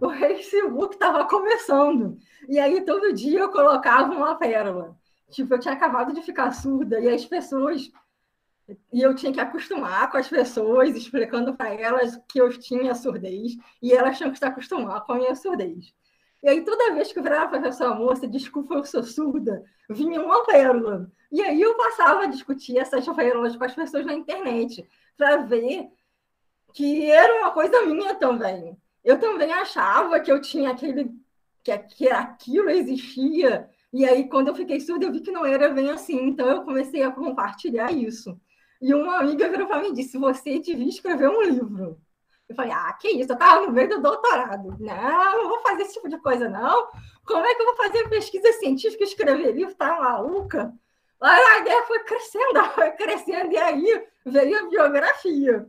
[0.00, 2.18] o Facebook estava começando.
[2.48, 4.96] E aí, todo dia eu colocava uma pérola.
[5.30, 7.90] Tipo, eu tinha acabado de ficar surda e as pessoas.
[8.92, 13.56] E eu tinha que acostumar com as pessoas, explicando para elas que eu tinha surdez,
[13.82, 15.94] e elas tinham que se acostumar com a minha surdez.
[16.42, 20.22] E aí, toda vez que eu virava para essa moça, desculpa, eu sou surda, vinha
[20.22, 21.10] uma pérola.
[21.32, 25.88] E aí eu passava a discutir essas pérolas com as pessoas na internet, para ver
[26.72, 28.76] que era uma coisa minha também.
[29.04, 31.10] Eu também achava que eu tinha aquele.
[31.64, 33.68] que, que aquilo existia.
[33.92, 36.28] E aí, quando eu fiquei surda, eu vi que não era bem assim.
[36.28, 38.38] Então, eu comecei a compartilhar isso.
[38.80, 42.00] E uma amiga virou para mim e disse: Você devia escrever um livro.
[42.48, 44.74] Eu falei, ah, que isso, eu estava no meio do doutorado.
[44.80, 46.88] Não, não vou fazer esse tipo de coisa, não.
[47.22, 49.74] Como é que eu vou fazer pesquisa científica escrever livro?
[49.74, 50.72] Tá maluca?
[51.20, 55.68] A ideia foi crescendo, foi crescendo, e aí veio a biografia.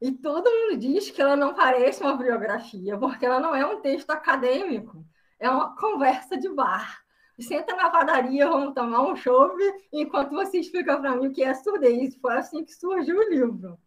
[0.00, 3.80] E todo mundo diz que ela não parece uma biografia, porque ela não é um
[3.80, 5.04] texto acadêmico,
[5.38, 7.03] é uma conversa de bar.
[7.38, 11.52] Senta na padaria, vamos tomar um chove, enquanto você explica para mim o que é
[11.52, 12.16] surdez.
[12.16, 13.78] Foi assim que surgiu o livro.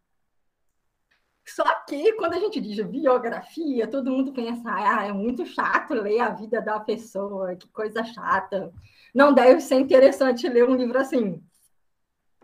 [1.48, 6.20] Só que quando a gente diz biografia, todo mundo pensa, ah, é muito chato ler
[6.20, 8.74] a vida da pessoa, que coisa chata.
[9.16, 11.42] Não deve ser interessante ler um livro assim.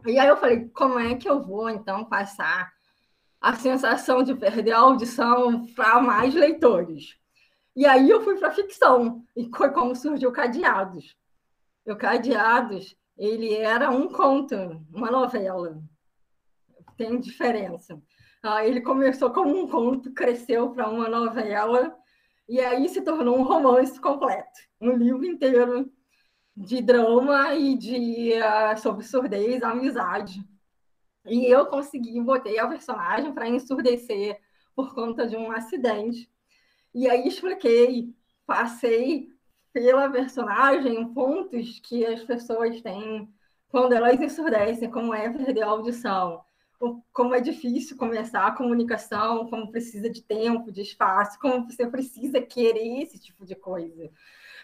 [0.05, 2.71] E aí eu falei, como é que eu vou então passar
[3.41, 7.17] a sensação de perder a audição para mais leitores?
[7.75, 11.15] E aí eu fui para ficção, e foi como surgiu Cadeados.
[11.85, 14.55] O Cadeados, ele era um conto,
[14.93, 15.81] uma novela.
[16.95, 17.99] Tem diferença.
[18.43, 21.97] Ah, ele começou como um conto, cresceu para uma novela,
[22.47, 25.91] e aí se tornou um romance completo, um livro inteiro
[26.55, 30.43] de drama e de uh, sobre surdez, amizade.
[31.25, 34.39] E eu consegui, botei a personagem para ensurdecer
[34.75, 36.29] por conta de um acidente.
[36.93, 38.13] E aí expliquei,
[38.45, 39.29] passei
[39.71, 43.27] pela personagem pontos que as pessoas têm
[43.69, 46.43] quando elas ensurdecem, como é perder a audição
[47.11, 52.41] como é difícil começar a comunicação, como precisa de tempo, de espaço, como você precisa
[52.41, 54.09] querer esse tipo de coisa.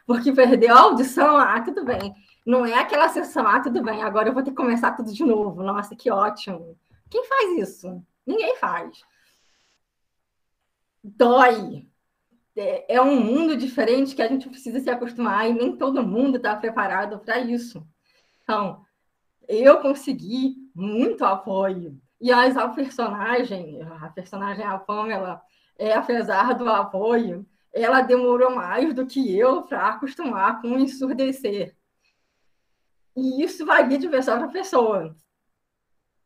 [0.06, 2.14] Porque perder a audição, ah, tudo bem.
[2.46, 5.24] Não é aquela sensação, ah, tudo bem, agora eu vou ter que começar tudo de
[5.24, 5.64] novo.
[5.64, 6.78] Nossa, que ótimo.
[7.10, 8.04] Quem faz isso?
[8.26, 9.02] Ninguém faz.
[11.04, 11.88] Dói.
[12.60, 16.36] É, é um mundo diferente que a gente precisa se acostumar e nem todo mundo
[16.36, 17.88] está preparado para isso.
[18.44, 18.84] Então,
[19.48, 25.42] eu consegui muito apoio e as, a personagem, a personagem, a Pamela,
[25.78, 31.74] é, apesar do apoio, ela demorou mais do que eu para acostumar com ensurdecer.
[33.16, 35.16] E isso varia de pessoa para pessoa.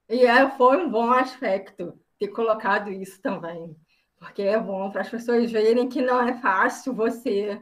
[0.10, 3.76] E é, foi um bom aspecto ter colocado isso também,
[4.24, 7.62] porque é bom para as pessoas verem que não é fácil você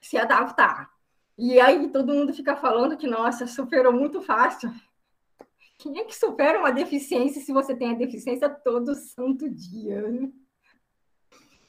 [0.00, 0.88] se adaptar.
[1.36, 4.72] E aí todo mundo fica falando que, nossa, superou muito fácil.
[5.76, 10.04] Quem é que supera uma deficiência se você tem a deficiência todo santo dia?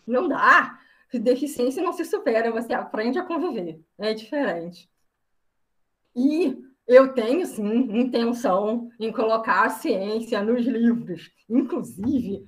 [0.06, 0.80] Não dá.
[1.12, 3.84] Deficiência não se supera, você aprende a conviver.
[3.98, 4.88] É diferente.
[6.16, 11.30] E eu tenho, sim, intenção em colocar a ciência nos livros.
[11.48, 12.48] Inclusive,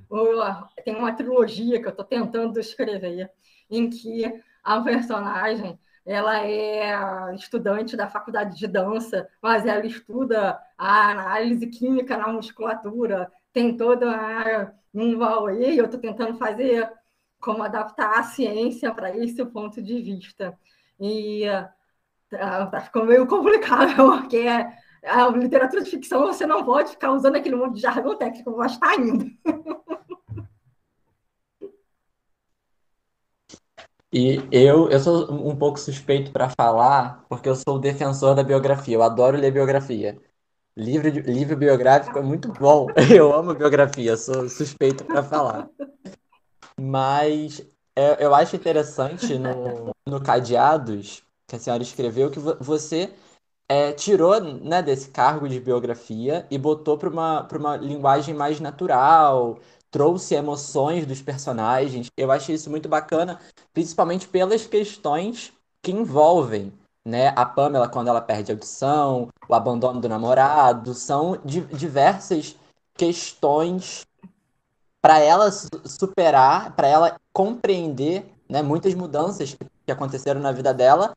[0.84, 3.32] tem uma trilogia que eu estou tentando escrever,
[3.70, 4.24] em que
[4.64, 12.18] a personagem ela é estudante da faculdade de dança, mas ela estuda a análise química
[12.18, 16.92] na musculatura, tem toda um valor, e eu estou tentando fazer
[17.40, 20.58] como adaptar a ciência para esse ponto de vista.
[21.00, 21.44] E
[22.32, 24.46] tá, tá meio complicado, porque
[25.04, 28.74] a literatura de ficção você não pode ficar usando aquele monte de jargão técnico, mas
[28.74, 29.26] está indo.
[34.14, 38.96] E eu, eu sou um pouco suspeito para falar, porque eu sou defensor da biografia.
[38.96, 40.20] Eu adoro ler biografia.
[40.76, 42.88] Livro, livro biográfico é muito bom.
[43.14, 45.70] Eu amo biografia, sou suspeito para falar.
[46.80, 47.60] Mas
[47.96, 53.14] eu, eu acho interessante no, no Cadeados, que a senhora escreveu, que você
[53.68, 59.60] é, tirou né, desse cargo de biografia e botou para uma, uma linguagem mais natural,
[59.92, 62.08] trouxe emoções dos personagens.
[62.16, 63.38] Eu acho isso muito bacana,
[63.74, 66.72] principalmente pelas questões que envolvem
[67.04, 67.30] né?
[67.30, 72.56] A Pamela quando ela perde a audição, o abandono do namorado, são di diversas
[72.94, 74.06] questões
[75.02, 81.12] para ela superar, para ela compreender né, muitas mudanças que aconteceram na vida dela,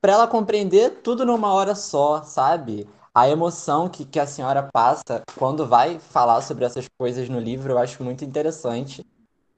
[0.00, 2.88] para ela compreender tudo numa hora só, sabe?
[3.14, 7.72] A emoção que, que a senhora passa quando vai falar sobre essas coisas no livro,
[7.72, 9.04] eu acho muito interessante.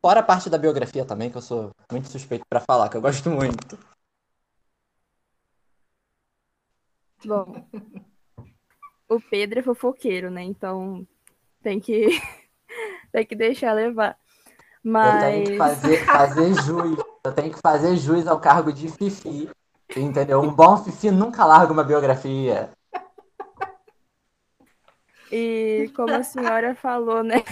[0.00, 3.02] Fora a parte da biografia também, que eu sou muito suspeito para falar, que eu
[3.02, 3.78] gosto muito.
[7.22, 7.62] Bom,
[9.06, 10.42] o Pedro é fofoqueiro, né?
[10.42, 11.06] Então
[11.62, 12.08] tem que
[13.12, 14.16] tem que deixar levar.
[14.82, 15.22] Mas...
[15.22, 16.98] Eu tenho que fazer, fazer jus.
[17.22, 19.50] Eu tenho que fazer jus ao cargo de Fifi.
[19.96, 20.40] Entendeu?
[20.40, 22.70] Um bom Fifi nunca larga uma biografia.
[25.32, 27.42] E como a senhora falou, né?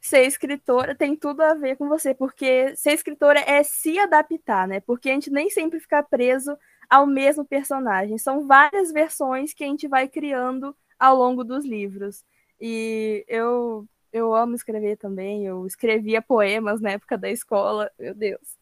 [0.00, 4.80] Ser escritora tem tudo a ver com você, porque ser escritora é se adaptar, né?
[4.80, 6.56] Porque a gente nem sempre fica preso
[6.88, 8.16] ao mesmo personagem.
[8.16, 12.24] São várias versões que a gente vai criando ao longo dos livros.
[12.60, 15.44] E eu eu amo escrever também.
[15.44, 18.56] Eu escrevia poemas na época da escola, meu Deus.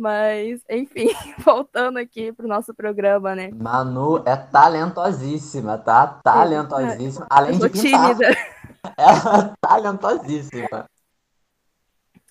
[0.00, 1.08] Mas, enfim,
[1.44, 3.50] voltando aqui pro nosso programa, né?
[3.52, 6.06] Manu é talentosíssima, tá?
[6.24, 7.26] Talentosíssima.
[7.28, 8.16] Além eu de pintar.
[8.16, 8.36] tímida.
[8.96, 10.86] Ela é talentosíssima.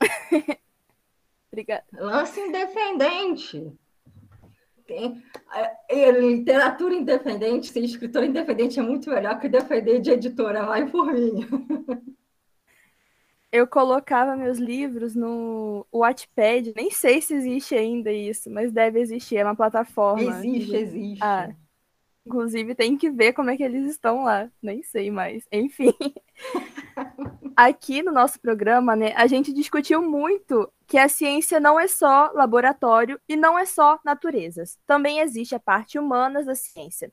[1.53, 1.83] Obrigada.
[1.93, 3.71] Lance independente.
[4.87, 5.23] Tem,
[5.87, 11.13] é, literatura independente, ser escritor independente é muito melhor que defender de editora, vai por
[11.13, 11.45] mim.
[13.51, 19.37] Eu colocava meus livros no Wattpad, nem sei se existe ainda isso, mas deve existir,
[19.37, 20.45] é uma plataforma.
[20.45, 21.23] Existe, existe.
[21.23, 21.49] Ah,
[22.25, 25.47] inclusive tem que ver como é que eles estão lá, nem sei mais.
[25.51, 25.93] Enfim.
[27.55, 32.31] Aqui no nosso programa, né, a gente discutiu muito que a ciência não é só
[32.33, 34.77] laboratório e não é só naturezas.
[34.85, 37.11] Também existe a parte humana da ciência,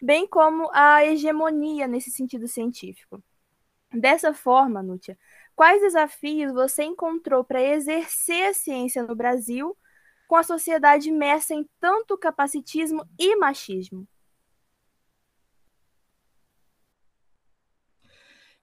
[0.00, 3.22] bem como a hegemonia nesse sentido científico.
[3.92, 5.18] Dessa forma, Nútia,
[5.62, 9.78] quais desafios você encontrou para exercer a ciência no Brasil
[10.26, 14.04] com a sociedade imersa em tanto capacitismo e machismo?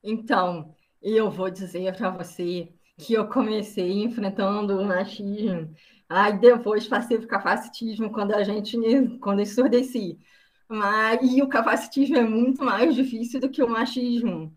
[0.04, 5.74] Então, eu vou dizer para você que eu comecei enfrentando o machismo,
[6.10, 8.78] aí depois passei para o capacitismo quando a gente
[9.20, 10.20] quando ensurdeci.
[10.68, 14.54] Mas, e o capacitismo é muito mais difícil do que o machismo.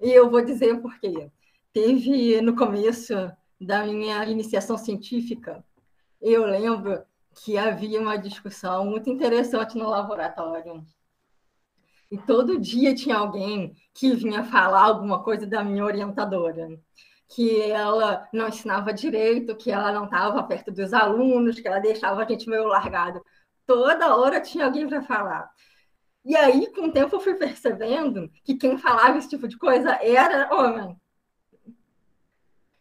[0.00, 1.30] E eu vou dizer por quê.
[1.76, 3.12] Teve no começo
[3.60, 5.62] da minha iniciação científica,
[6.22, 10.82] eu lembro que havia uma discussão muito interessante no laboratório.
[12.10, 16.66] E todo dia tinha alguém que vinha falar alguma coisa da minha orientadora
[17.28, 22.22] que ela não ensinava direito, que ela não estava perto dos alunos, que ela deixava
[22.22, 23.22] a gente meio largado.
[23.66, 25.50] Toda hora tinha alguém para falar.
[26.24, 29.90] E aí, com o tempo, eu fui percebendo que quem falava esse tipo de coisa
[30.02, 30.98] era homem.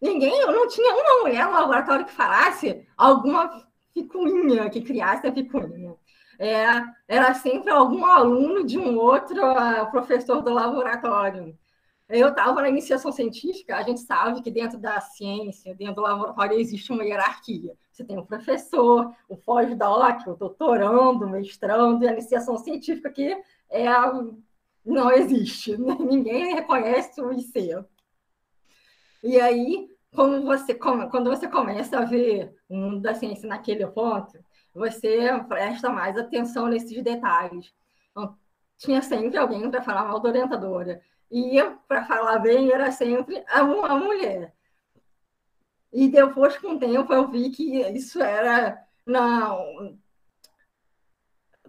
[0.02, 5.32] Ninguém, eu não tinha uma mulher no laboratório que falasse alguma picuinha, que criasse a
[5.32, 5.96] picuinha.
[6.38, 6.66] É,
[7.08, 11.58] era sempre algum aluno de um outro uh, professor do laboratório.
[12.08, 16.60] Eu estava na iniciação científica, a gente sabe que dentro da ciência, dentro do laboratório,
[16.60, 17.76] existe uma hierarquia.
[17.92, 23.36] Você tem o professor, o pós-doc, o doutorando, o mestrando, e a iniciação científica que
[23.70, 23.86] é
[24.86, 25.76] não existe.
[26.00, 27.72] Ninguém reconhece o IC.
[29.26, 34.38] E aí, como você, quando você começa a ver o mundo da ciência naquele ponto,
[34.72, 37.74] você presta mais atenção nesses detalhes.
[38.12, 38.38] Então,
[38.78, 41.58] tinha sempre alguém para falar mal da orientadora e,
[41.88, 44.54] para falar bem, era sempre a, a mulher.
[45.92, 49.98] E depois, com o tempo, eu vi que isso era não,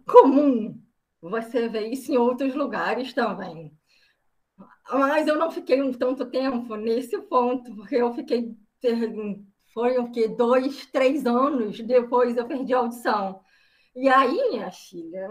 [0.07, 0.79] comum.
[1.23, 3.73] Você vê isso em outros lugares também.
[4.90, 8.55] Mas eu não fiquei um tanto tempo nesse ponto, porque eu fiquei.
[9.75, 10.29] Foi o quê?
[10.29, 13.40] Dois, três anos depois eu perdi a audição.
[13.94, 15.29] E aí, minha filha,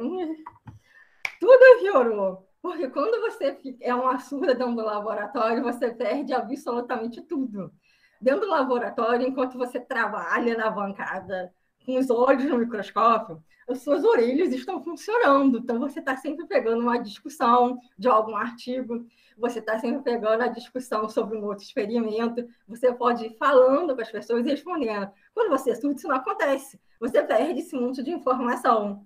[1.40, 2.46] tudo piorou.
[2.62, 7.72] Porque quando você é uma surda dentro do laboratório, você perde absolutamente tudo.
[8.20, 11.54] Dentro do laboratório, enquanto você trabalha na bancada,
[11.86, 15.60] com os olhos no microscópio, as suas orelhas estão funcionando.
[15.60, 19.06] Então, você está sempre pegando uma discussão de algum artigo,
[19.38, 24.02] você está sempre pegando a discussão sobre um outro experimento, você pode ir falando com
[24.02, 25.10] as pessoas e respondendo.
[25.34, 26.80] Quando você surdo, isso não acontece.
[27.00, 29.06] Você perde esse monte de informação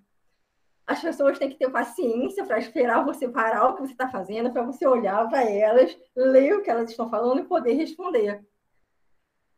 [0.90, 4.52] as pessoas têm que ter paciência para esperar você parar o que você está fazendo,
[4.52, 8.44] para você olhar para elas, ler o que elas estão falando e poder responder.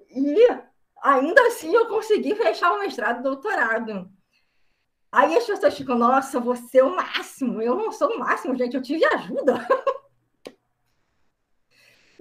[0.09, 0.35] E
[1.01, 4.11] ainda assim eu consegui fechar o mestrado e doutorado.
[5.09, 7.61] Aí as pessoas ficam, nossa, você é o máximo.
[7.61, 9.65] Eu não sou o máximo, gente, eu tive ajuda.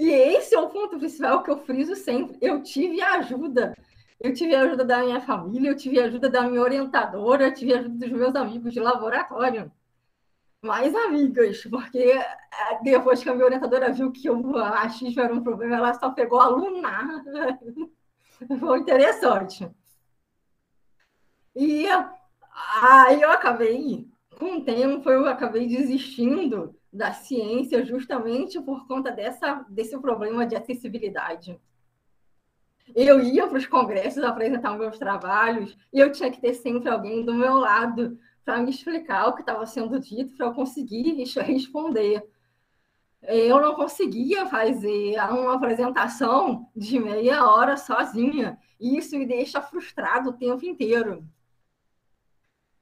[0.00, 2.38] e esse é o ponto principal que eu friso sempre.
[2.40, 3.74] Eu tive ajuda.
[4.18, 7.54] Eu tive a ajuda da minha família, eu tive a ajuda da minha orientadora, eu
[7.54, 9.70] tive a ajuda dos meus amigos de laboratório.
[10.62, 15.42] Mais amigas, porque é, depois que a minha orientadora viu que o achismo era um
[15.42, 17.22] problema, ela só pegou alunar.
[18.58, 19.70] Foi interessante.
[21.54, 21.86] E
[22.82, 29.64] aí eu acabei, com o tempo, eu acabei desistindo da ciência justamente por conta dessa,
[29.68, 31.60] desse problema de acessibilidade.
[32.94, 37.24] Eu ia para os congressos apresentar meus trabalhos e eu tinha que ter sempre alguém
[37.24, 42.28] do meu lado para me explicar o que estava sendo dito para eu conseguir responder.
[43.22, 48.58] Eu não conseguia fazer uma apresentação de meia hora sozinha.
[48.80, 51.24] E isso me deixa frustrado o tempo inteiro.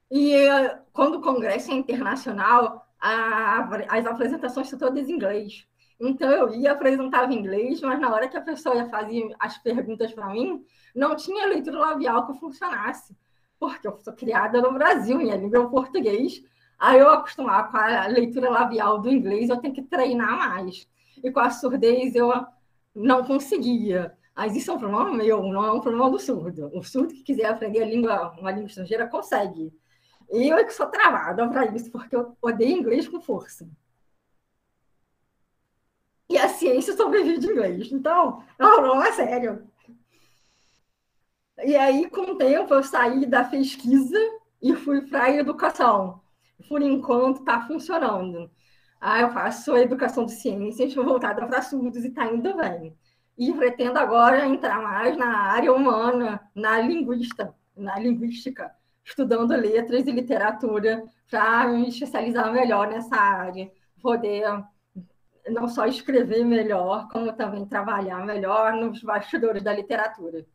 [0.09, 0.33] E
[0.91, 5.65] quando o congresso é internacional, a, as apresentações são todas em inglês.
[5.99, 9.57] Então eu ia apresentava em inglês, mas na hora que a pessoa ia fazer as
[9.57, 10.63] perguntas para mim,
[10.95, 13.15] não tinha leitura labial que funcionasse,
[13.59, 16.41] porque eu sou criada no Brasil, minha língua é português.
[16.77, 20.87] Aí eu acostumar com a leitura labial do inglês, eu tenho que treinar mais.
[21.21, 22.31] E com a surdez eu
[22.95, 24.17] não conseguia.
[24.33, 26.71] Mas isso é um problema meu, não é um problema do surdo.
[26.73, 29.73] O surdo que quiser aprender a língua, uma língua estrangeira consegue.
[30.29, 33.67] Eu é que sou travada para isso, porque eu odeio inglês com força.
[36.29, 37.91] E a ciência sobrevive de inglês.
[37.91, 39.67] Então, é um problema sério.
[41.63, 44.17] E aí, com o tempo, eu saí da pesquisa
[44.61, 46.21] e fui para a educação.
[46.67, 48.49] Por enquanto, está funcionando.
[49.01, 52.95] Ah, eu faço a educação de ciências voltada para surdos e está indo bem.
[53.37, 58.71] E pretendo agora entrar mais na área humana, na linguista, na linguística,
[59.09, 64.43] estudando letras e literatura para me especializar melhor nessa área, poder
[65.49, 70.45] não só escrever melhor, como também trabalhar melhor nos bastidores da literatura.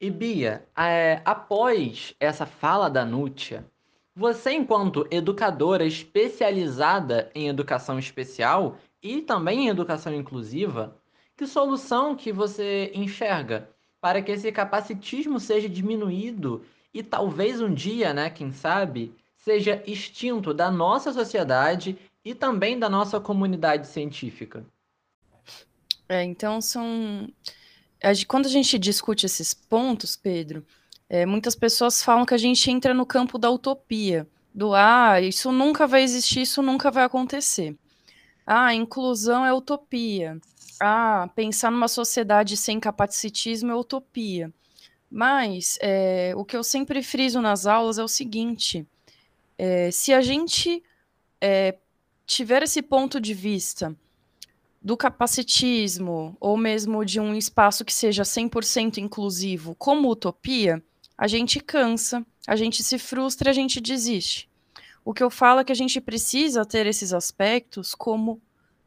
[0.00, 3.66] E Bia, é, após essa fala da Nútia,
[4.14, 10.96] você, enquanto educadora especializada em educação especial e também em educação inclusiva,
[11.36, 13.68] que solução que você enxerga
[14.00, 20.52] para que esse capacitismo seja diminuído e talvez um dia, né, quem sabe, seja extinto
[20.52, 24.64] da nossa sociedade e também da nossa comunidade científica.
[26.08, 27.28] É, então são.
[28.26, 30.66] Quando a gente discute esses pontos, Pedro,
[31.08, 35.52] é, muitas pessoas falam que a gente entra no campo da utopia, do ah, isso
[35.52, 37.76] nunca vai existir, isso nunca vai acontecer.
[38.46, 40.40] Ah, inclusão é utopia.
[40.80, 44.52] Ah, pensar numa sociedade sem capacitismo é utopia.
[45.10, 48.86] Mas é, o que eu sempre friso nas aulas é o seguinte:
[49.58, 50.82] é, se a gente
[51.40, 51.76] é,
[52.26, 53.96] tiver esse ponto de vista
[54.80, 60.82] do capacitismo, ou mesmo de um espaço que seja 100% inclusivo, como utopia,
[61.18, 64.48] a gente cansa, a gente se frustra, a gente desiste.
[65.04, 68.40] O que eu falo é que a gente precisa ter esses aspectos como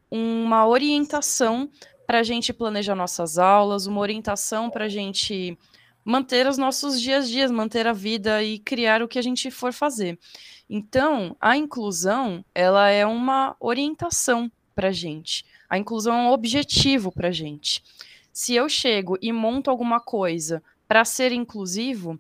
[0.10, 1.70] uma orientação
[2.08, 5.58] para a gente planejar nossas aulas, uma orientação para a gente
[6.04, 9.50] manter os nossos dias a dias, manter a vida e criar o que a gente
[9.50, 10.20] for fazer.
[10.70, 15.46] Então, a inclusão, ela é uma orientação para a gente.
[15.70, 17.84] A inclusão é um objetivo para a gente.
[18.32, 22.20] Se eu chego e monto alguma coisa para ser inclusivo,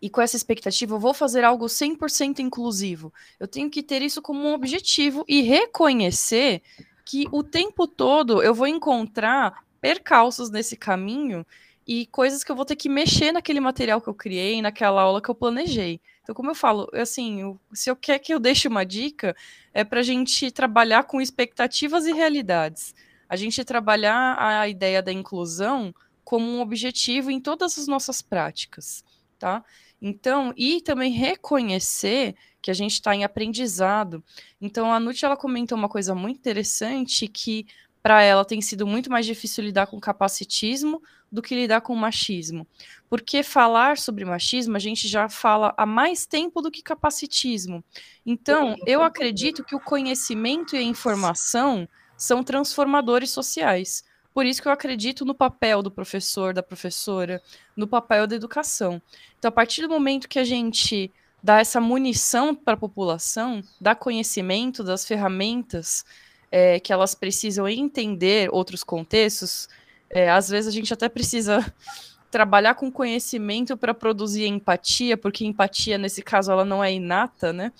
[0.00, 4.22] e com essa expectativa eu vou fazer algo 100% inclusivo, eu tenho que ter isso
[4.22, 6.62] como um objetivo e reconhecer
[7.04, 11.44] que o tempo todo eu vou encontrar percalços nesse caminho
[11.92, 15.20] e coisas que eu vou ter que mexer naquele material que eu criei, naquela aula
[15.20, 16.00] que eu planejei.
[16.22, 19.34] Então, como eu falo, assim, se eu quer que eu deixe uma dica,
[19.74, 22.94] é para a gente trabalhar com expectativas e realidades.
[23.28, 29.04] A gente trabalhar a ideia da inclusão como um objetivo em todas as nossas práticas,
[29.36, 29.64] tá?
[30.00, 34.22] Então, e também reconhecer que a gente está em aprendizado.
[34.60, 37.66] Então, a Nuti, ela comentou uma coisa muito interessante que
[38.02, 42.66] para ela tem sido muito mais difícil lidar com capacitismo do que lidar com machismo.
[43.08, 47.84] Porque falar sobre machismo a gente já fala há mais tempo do que capacitismo.
[48.24, 54.04] Então, eu acredito que o conhecimento e a informação são transformadores sociais.
[54.32, 57.42] Por isso que eu acredito no papel do professor, da professora,
[57.76, 59.00] no papel da educação.
[59.38, 61.10] Então, a partir do momento que a gente
[61.42, 66.04] dá essa munição para a população, dá conhecimento das ferramentas
[66.50, 69.68] é, que elas precisam entender outros contextos,
[70.08, 71.64] é, às vezes a gente até precisa
[72.30, 77.72] trabalhar com conhecimento para produzir empatia, porque empatia, nesse caso, ela não é inata, né?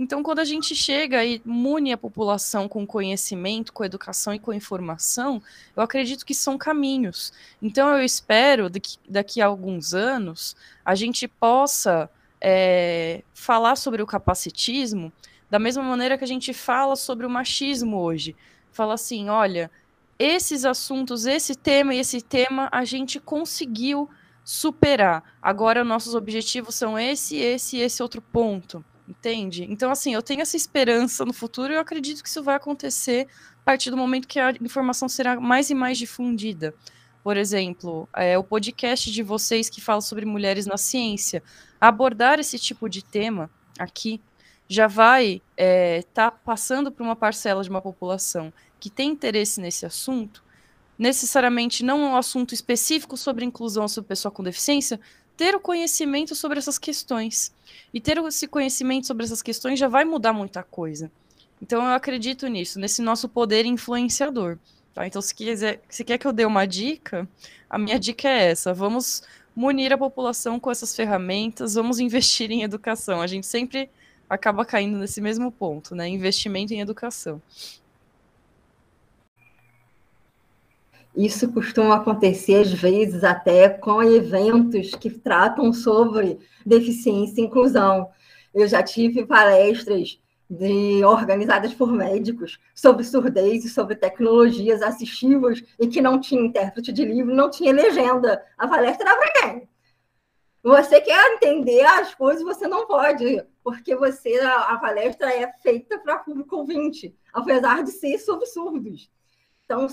[0.00, 4.50] Então, quando a gente chega e mune a população com conhecimento, com educação e com
[4.50, 5.42] informação,
[5.76, 7.34] eu acredito que são caminhos.
[7.60, 12.08] Então, eu espero que daqui a alguns anos a gente possa
[12.40, 15.12] é, falar sobre o capacitismo
[15.50, 18.36] da mesma maneira que a gente fala sobre o machismo hoje.
[18.70, 19.70] Fala assim: olha,
[20.18, 24.08] esses assuntos, esse tema e esse tema, a gente conseguiu
[24.44, 25.22] superar.
[25.42, 28.84] Agora, nossos objetivos são esse, esse e esse outro ponto.
[29.08, 29.66] Entende?
[29.68, 33.26] Então, assim, eu tenho essa esperança no futuro e eu acredito que isso vai acontecer
[33.60, 36.72] a partir do momento que a informação será mais e mais difundida.
[37.22, 41.42] Por exemplo, é, o podcast de vocês que fala sobre mulheres na ciência,
[41.80, 44.20] abordar esse tipo de tema aqui
[44.70, 49.60] já vai estar é, tá passando para uma parcela de uma população que tem interesse
[49.60, 50.44] nesse assunto,
[50.96, 55.00] necessariamente não um assunto específico sobre inclusão sobre pessoa com deficiência,
[55.36, 57.52] ter o conhecimento sobre essas questões.
[57.92, 61.10] E ter esse conhecimento sobre essas questões já vai mudar muita coisa.
[61.60, 64.56] Então eu acredito nisso, nesse nosso poder influenciador.
[64.94, 65.04] Tá?
[65.04, 67.28] Então, se, quiser, se quer que eu dê uma dica,
[67.68, 72.62] a minha dica é essa: vamos munir a população com essas ferramentas, vamos investir em
[72.62, 73.20] educação.
[73.20, 73.90] A gente sempre
[74.30, 76.08] acaba caindo nesse mesmo ponto, né?
[76.08, 77.42] Investimento em educação.
[81.16, 88.08] Isso costuma acontecer, às vezes, até com eventos que tratam sobre deficiência e inclusão.
[88.54, 95.88] Eu já tive palestras de, organizadas por médicos sobre surdez e sobre tecnologias assistivas e
[95.88, 98.40] que não tinha intérprete de livro, não tinha legenda.
[98.56, 99.68] A palestra era para quem?
[100.62, 105.98] Você quer entender as coisas, você não pode, porque você a, a palestra é feita
[105.98, 109.10] para público ouvinte, apesar de ser sobre surdos.
[109.64, 109.86] Então,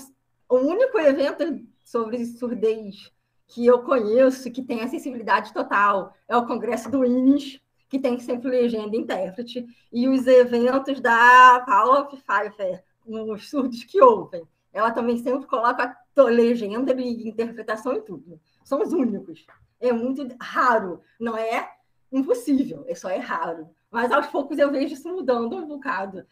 [0.48, 3.12] o único evento sobre surdez
[3.46, 8.50] que eu conheço que tem acessibilidade total é o Congresso do INES, que tem sempre
[8.50, 14.46] legenda e intérprete, e os eventos da Paula Pfeiffer, os surdos que ouvem.
[14.72, 18.38] Ela também sempre coloca legenda e interpretação e tudo.
[18.64, 19.46] São os únicos.
[19.80, 21.77] É muito raro, não é
[22.12, 23.68] impossível, é só é raro.
[23.90, 26.26] Mas aos poucos eu vejo isso mudando um bocado.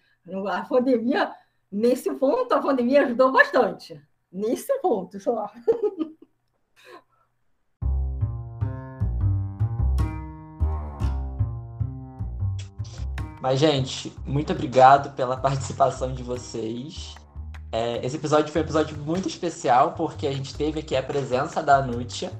[0.48, 1.32] A pandemia
[1.70, 4.00] Nesse ponto, a pandemia ajudou bastante.
[4.32, 5.50] Nesse ponto só.
[13.42, 17.14] Mas, gente, muito obrigado pela participação de vocês.
[17.70, 21.62] É, esse episódio foi um episódio muito especial porque a gente teve aqui a presença
[21.62, 22.32] da Nútia,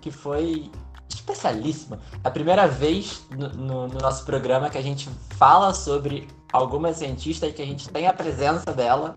[0.00, 0.70] que foi
[1.08, 1.98] especialíssima.
[2.22, 6.92] É a primeira vez no, no, no nosso programa que a gente fala sobre alguma
[6.92, 9.16] cientista e que a gente tem a presença dela.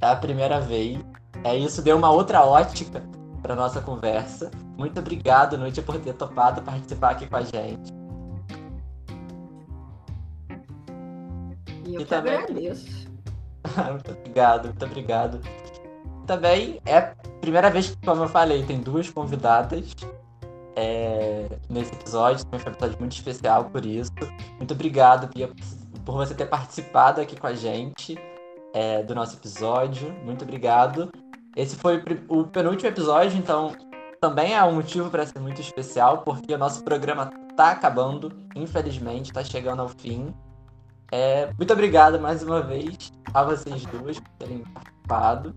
[0.00, 0.98] É a primeira vez.
[1.44, 3.02] É isso deu uma outra ótica
[3.42, 4.50] para nossa conversa.
[4.76, 7.92] Muito obrigado, Nútia, por ter topado participar aqui com a gente.
[11.84, 12.34] E eu e também...
[12.34, 13.06] agradeço.
[13.90, 15.40] muito obrigado, muito obrigado.
[16.26, 19.94] Também é a primeira vez que, como eu falei, tem duas convidadas
[20.76, 22.46] é, nesse episódio.
[22.48, 24.12] Foi um episódio muito especial por isso.
[24.58, 25.50] Muito obrigado, Pia,
[26.04, 28.16] por você ter participado aqui com a gente
[28.74, 30.12] é, do nosso episódio.
[30.22, 31.10] Muito obrigado.
[31.56, 33.74] Esse foi o penúltimo episódio, então
[34.20, 39.26] também é um motivo para ser muito especial, porque o nosso programa está acabando, infelizmente,
[39.30, 40.34] está chegando ao fim.
[41.10, 45.54] É, muito obrigado mais uma vez a vocês duas por terem participado.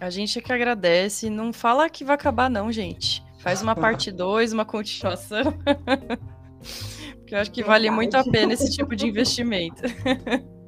[0.00, 1.28] A gente é que agradece.
[1.28, 3.24] Não fala que vai acabar, não, gente.
[3.40, 5.42] Faz uma parte 2, uma continuação.
[7.18, 9.82] Porque eu acho que vale muito a pena esse tipo de investimento.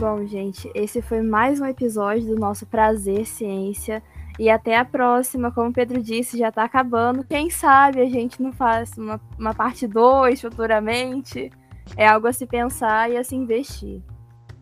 [0.00, 4.02] Bom, gente, esse foi mais um episódio do nosso Prazer Ciência.
[4.40, 5.52] E até a próxima.
[5.52, 7.22] Como o Pedro disse, já está acabando.
[7.22, 11.50] Quem sabe a gente não faz uma, uma parte 2 futuramente.
[11.94, 14.00] É algo a se pensar e a se investir.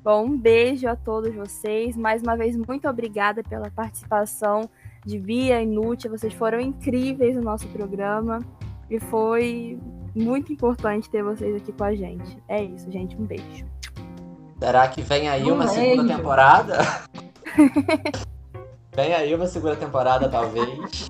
[0.03, 1.97] Bom, um beijo a todos vocês.
[1.97, 4.69] Mais uma vez, muito obrigada pela participação
[5.07, 6.11] de Bia e Nútia.
[6.11, 8.41] Vocês foram incríveis no nosso programa.
[8.91, 9.79] E foi
[10.13, 12.37] muito importante ter vocês aqui com a gente.
[12.49, 13.15] É isso, gente.
[13.15, 13.65] Um beijo.
[14.59, 15.81] Será que vem aí um uma beijo.
[15.81, 16.79] segunda temporada?
[18.99, 21.09] vem aí uma segunda temporada, talvez.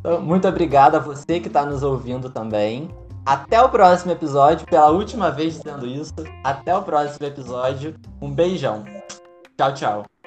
[0.00, 2.88] Então, muito obrigado a você que está nos ouvindo também.
[3.24, 6.14] Até o próximo episódio, pela última vez dizendo isso.
[6.42, 7.94] Até o próximo episódio.
[8.20, 8.84] Um beijão.
[9.56, 10.17] Tchau, tchau.